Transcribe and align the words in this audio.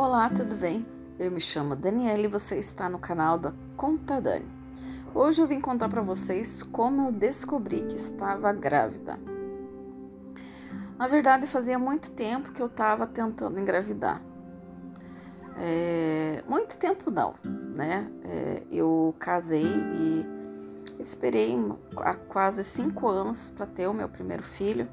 Olá, 0.00 0.30
tudo 0.30 0.54
bem? 0.54 0.86
Eu 1.18 1.28
me 1.28 1.40
chamo 1.40 1.74
Daniela 1.74 2.22
e 2.22 2.28
você 2.28 2.56
está 2.56 2.88
no 2.88 3.00
canal 3.00 3.36
da 3.36 3.52
Conta 3.76 4.20
Dani. 4.20 4.46
Hoje 5.12 5.42
eu 5.42 5.46
vim 5.48 5.60
contar 5.60 5.88
para 5.88 6.00
vocês 6.00 6.62
como 6.62 7.08
eu 7.08 7.10
descobri 7.10 7.80
que 7.80 7.96
estava 7.96 8.52
grávida. 8.52 9.18
Na 10.96 11.08
verdade, 11.08 11.48
fazia 11.48 11.80
muito 11.80 12.12
tempo 12.12 12.52
que 12.52 12.62
eu 12.62 12.68
estava 12.68 13.08
tentando 13.08 13.58
engravidar. 13.58 14.22
É, 15.56 16.44
muito 16.48 16.76
tempo 16.76 17.10
não, 17.10 17.34
né? 17.74 18.08
É, 18.22 18.62
eu 18.70 19.12
casei 19.18 19.66
e 19.66 20.24
esperei 21.00 21.56
há 21.96 22.14
quase 22.14 22.62
cinco 22.62 23.08
anos 23.08 23.50
para 23.50 23.66
ter 23.66 23.88
o 23.88 23.92
meu 23.92 24.08
primeiro 24.08 24.44
filho. 24.44 24.88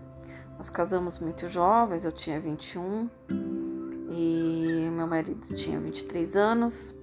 Nós 0.57 0.67
casamos 0.67 1.19
muito 1.19 1.47
jovens, 1.47 2.05
eu 2.05 2.11
tinha 2.11 2.39
21 2.39 3.07
e 4.09 4.44
meu 4.95 5.05
marido 5.05 5.41
tinha 5.53 5.79
23 5.79 6.35
anos, 6.35 6.95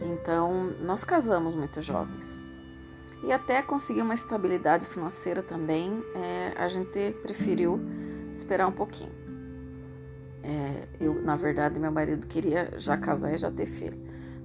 então 0.00 0.70
nós 0.82 1.02
casamos 1.02 1.54
muito 1.54 1.80
jovens. 1.80 2.38
E 3.24 3.32
até 3.32 3.62
conseguir 3.62 4.02
uma 4.02 4.14
estabilidade 4.14 4.86
financeira 4.86 5.42
também, 5.42 6.04
é, 6.14 6.52
a 6.56 6.68
gente 6.68 7.12
preferiu 7.22 7.80
esperar 8.32 8.68
um 8.68 8.72
pouquinho. 8.72 9.10
É, 10.42 10.88
eu, 11.00 11.20
na 11.22 11.34
verdade, 11.34 11.80
meu 11.80 11.90
marido 11.90 12.26
queria 12.26 12.72
já 12.78 12.96
casar 12.96 13.34
e 13.34 13.38
já 13.38 13.50
ter 13.50 13.66
filho, 13.66 13.98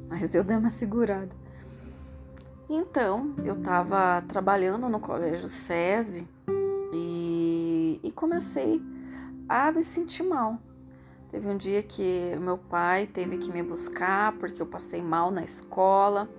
mas 0.09 0.33
eu 0.33 0.43
dei 0.43 0.57
uma 0.57 0.69
segurada. 0.69 1.29
Então, 2.67 3.35
eu 3.43 3.55
estava 3.55 4.21
trabalhando 4.21 4.87
no 4.87 4.99
colégio 4.99 5.49
SESI 5.49 6.27
e, 6.93 7.99
e 8.01 8.11
comecei 8.13 8.81
a 9.47 9.71
me 9.71 9.83
sentir 9.83 10.23
mal 10.23 10.57
Teve 11.31 11.47
um 11.47 11.55
dia 11.55 11.81
que 11.81 12.35
meu 12.41 12.57
pai 12.57 13.07
teve 13.07 13.37
que 13.37 13.49
me 13.49 13.63
buscar 13.63 14.33
porque 14.33 14.61
eu 14.61 14.65
passei 14.65 15.01
mal 15.01 15.31
na 15.31 15.45
escola. 15.45 16.29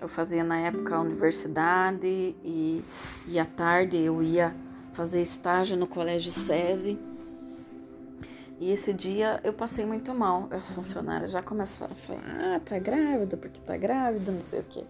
Eu 0.00 0.08
fazia 0.08 0.42
na 0.42 0.58
época 0.58 0.96
a 0.96 1.00
universidade 1.00 2.34
e, 2.44 2.84
e 3.28 3.38
à 3.38 3.44
tarde 3.44 3.96
eu 3.96 4.20
ia 4.20 4.52
fazer 4.92 5.22
estágio 5.22 5.76
no 5.76 5.86
colégio 5.86 6.32
SESI. 6.32 6.98
E 8.58 8.72
esse 8.72 8.92
dia 8.92 9.38
eu 9.44 9.52
passei 9.52 9.86
muito 9.86 10.12
mal. 10.12 10.48
As 10.50 10.68
funcionárias 10.68 11.30
já 11.30 11.40
começaram 11.40 11.92
a 11.92 11.96
falar: 11.96 12.56
ah, 12.56 12.60
tá 12.64 12.76
grávida, 12.76 13.36
porque 13.36 13.60
tá 13.60 13.76
grávida, 13.76 14.32
não 14.32 14.40
sei 14.40 14.60
o 14.60 14.64
quê. 14.64 14.82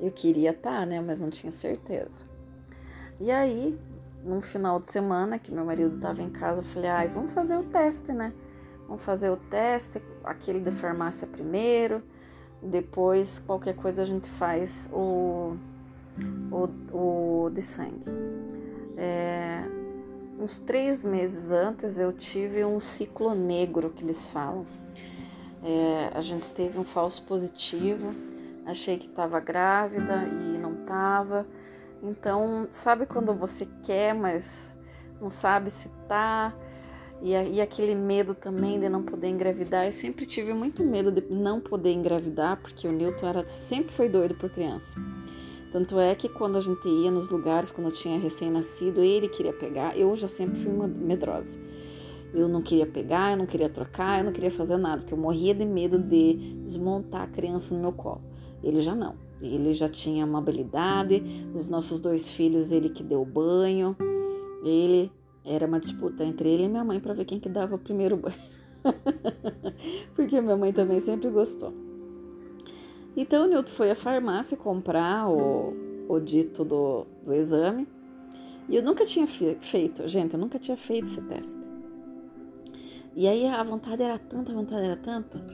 Eu 0.00 0.10
queria 0.10 0.52
estar, 0.52 0.80
tá, 0.80 0.86
né? 0.86 0.98
Mas 0.98 1.20
não 1.20 1.28
tinha 1.28 1.52
certeza. 1.52 2.24
E 3.20 3.30
aí 3.30 3.78
num 4.24 4.40
final 4.40 4.78
de 4.78 4.90
semana 4.90 5.38
que 5.38 5.50
meu 5.50 5.64
marido 5.64 5.96
estava 5.96 6.22
em 6.22 6.30
casa, 6.30 6.60
eu 6.60 6.64
falei: 6.64 6.90
ai, 6.90 7.08
vamos 7.08 7.32
fazer 7.32 7.56
o 7.56 7.62
teste, 7.64 8.12
né? 8.12 8.32
Vamos 8.86 9.04
fazer 9.04 9.30
o 9.30 9.36
teste, 9.36 10.02
aquele 10.24 10.60
da 10.60 10.72
farmácia 10.72 11.26
primeiro, 11.26 12.02
depois 12.62 13.38
qualquer 13.38 13.74
coisa 13.74 14.02
a 14.02 14.04
gente 14.04 14.28
faz 14.28 14.90
o, 14.92 15.56
o, 16.50 16.68
o 17.46 17.50
de 17.50 17.62
sangue. 17.62 18.04
É, 18.96 19.62
uns 20.38 20.58
três 20.58 21.04
meses 21.04 21.50
antes 21.52 21.98
eu 21.98 22.12
tive 22.12 22.64
um 22.64 22.80
ciclo 22.80 23.34
negro 23.34 23.90
que 23.90 24.04
eles 24.04 24.28
falam. 24.28 24.66
É, 25.62 26.10
a 26.14 26.20
gente 26.20 26.48
teve 26.50 26.78
um 26.78 26.84
falso 26.84 27.22
positivo, 27.24 28.14
achei 28.66 28.98
que 28.98 29.06
estava 29.06 29.38
grávida 29.40 30.24
e 30.26 30.58
não 30.58 30.72
estava. 30.74 31.46
Então, 32.02 32.66
sabe 32.70 33.06
quando 33.06 33.34
você 33.34 33.68
quer, 33.82 34.14
mas 34.14 34.76
não 35.20 35.28
sabe 35.28 35.70
se 35.70 35.88
tá? 36.08 36.54
E, 37.22 37.32
e 37.32 37.60
aquele 37.60 37.94
medo 37.94 38.34
também 38.34 38.80
de 38.80 38.88
não 38.88 39.02
poder 39.02 39.28
engravidar. 39.28 39.84
Eu 39.84 39.92
sempre 39.92 40.24
tive 40.24 40.54
muito 40.54 40.82
medo 40.82 41.12
de 41.12 41.22
não 41.30 41.60
poder 41.60 41.92
engravidar, 41.92 42.58
porque 42.60 42.88
o 42.88 42.92
Newton 42.92 43.26
era, 43.26 43.46
sempre 43.46 43.92
foi 43.92 44.08
doido 44.08 44.34
por 44.34 44.48
criança. 44.50 44.98
Tanto 45.70 46.00
é 46.00 46.14
que 46.14 46.28
quando 46.28 46.56
a 46.56 46.60
gente 46.60 46.88
ia 46.88 47.10
nos 47.10 47.28
lugares, 47.28 47.70
quando 47.70 47.88
eu 47.88 47.92
tinha 47.92 48.18
recém-nascido, 48.18 49.02
ele 49.02 49.28
queria 49.28 49.52
pegar, 49.52 49.96
eu 49.96 50.16
já 50.16 50.26
sempre 50.26 50.58
fui 50.58 50.72
medrosa. 50.72 51.60
Eu 52.32 52.48
não 52.48 52.62
queria 52.62 52.86
pegar, 52.86 53.32
eu 53.32 53.36
não 53.36 53.46
queria 53.46 53.68
trocar, 53.68 54.18
eu 54.18 54.24
não 54.24 54.32
queria 54.32 54.50
fazer 54.50 54.76
nada, 54.76 55.02
porque 55.02 55.14
eu 55.14 55.18
morria 55.18 55.54
de 55.54 55.64
medo 55.64 55.98
de 55.98 56.34
desmontar 56.62 57.22
a 57.22 57.26
criança 57.26 57.74
no 57.74 57.80
meu 57.80 57.92
colo. 57.92 58.22
Ele 58.62 58.80
já 58.80 58.94
não. 58.94 59.29
Ele 59.40 59.72
já 59.72 59.88
tinha 59.88 60.24
amabilidade, 60.24 61.22
os 61.54 61.68
nossos 61.68 62.00
dois 62.00 62.30
filhos, 62.30 62.72
ele 62.72 62.90
que 62.90 63.02
deu 63.02 63.24
banho. 63.24 63.96
Ele 64.62 65.10
era 65.44 65.66
uma 65.66 65.80
disputa 65.80 66.24
entre 66.24 66.50
ele 66.50 66.64
e 66.64 66.68
minha 66.68 66.84
mãe 66.84 67.00
para 67.00 67.14
ver 67.14 67.24
quem 67.24 67.40
que 67.40 67.48
dava 67.48 67.74
o 67.74 67.78
primeiro 67.78 68.16
banho. 68.16 68.34
Porque 70.14 70.40
minha 70.40 70.56
mãe 70.56 70.72
também 70.72 71.00
sempre 71.00 71.30
gostou. 71.30 71.72
Então 73.16 73.44
o 73.44 73.48
Nilton 73.48 73.72
foi 73.72 73.90
à 73.90 73.94
farmácia 73.94 74.56
comprar 74.56 75.28
o, 75.28 75.74
o 76.08 76.20
dito 76.20 76.64
do, 76.64 77.06
do 77.24 77.32
exame. 77.32 77.88
E 78.68 78.76
eu 78.76 78.82
nunca 78.82 79.04
tinha 79.04 79.26
feito, 79.26 80.06
gente, 80.06 80.34
eu 80.34 80.40
nunca 80.40 80.58
tinha 80.58 80.76
feito 80.76 81.06
esse 81.06 81.20
teste. 81.22 81.60
E 83.16 83.26
aí 83.26 83.46
a 83.46 83.62
vontade 83.64 84.02
era 84.02 84.18
tanta, 84.18 84.52
a 84.52 84.54
vontade 84.54 84.84
era 84.84 84.96
tanta 84.96 85.44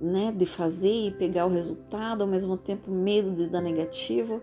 né, 0.00 0.32
de 0.32 0.46
fazer 0.46 1.08
e 1.08 1.10
pegar 1.10 1.46
o 1.46 1.50
resultado, 1.50 2.22
ao 2.22 2.28
mesmo 2.28 2.56
tempo 2.56 2.90
medo 2.90 3.30
de 3.30 3.48
dar 3.48 3.60
negativo. 3.60 4.40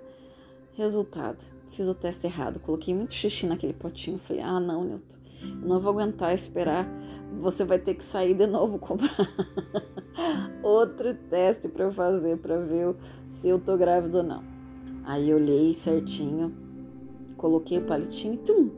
Resultado, 0.73 1.45
fiz 1.69 1.88
o 1.88 1.93
teste 1.93 2.27
errado, 2.27 2.59
coloquei 2.59 2.93
muito 2.93 3.13
xixi 3.13 3.45
naquele 3.45 3.73
potinho. 3.73 4.17
Falei, 4.17 4.41
ah, 4.41 4.59
não, 4.59 4.83
Nilton, 4.83 5.17
eu 5.61 5.67
não 5.67 5.79
vou 5.79 5.94
aguentar 5.94 6.33
esperar. 6.33 6.85
Você 7.33 7.63
vai 7.63 7.79
ter 7.79 7.94
que 7.94 8.03
sair 8.03 8.33
de 8.33 8.45
novo 8.45 8.77
comprar 8.77 9.15
outro 10.61 11.13
teste 11.29 11.69
para 11.69 11.91
fazer 11.91 12.38
para 12.38 12.59
ver 12.59 12.95
se 13.27 13.47
eu 13.47 13.59
tô 13.59 13.77
grávida 13.77 14.17
ou 14.17 14.23
não. 14.23 14.44
Aí 15.05 15.29
eu 15.29 15.38
olhei 15.38 15.73
certinho, 15.73 16.53
coloquei 17.38 17.77
o 17.77 17.85
palitinho 17.85 18.33
e 18.33 18.38
tum! 18.38 18.69